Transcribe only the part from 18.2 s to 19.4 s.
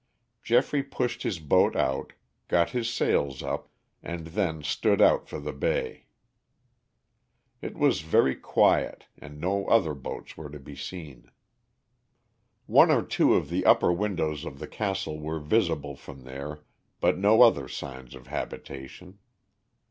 habitation.